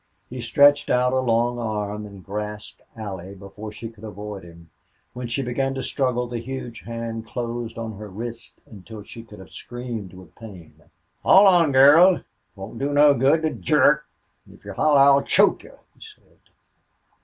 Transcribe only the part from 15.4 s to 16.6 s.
you," he said.